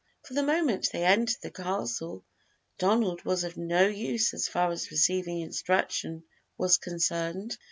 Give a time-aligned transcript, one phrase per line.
[0.23, 2.25] From the moment they entered the castle,
[2.79, 6.23] Donald was of no use as far as receiving instruction
[6.57, 7.59] was concerned.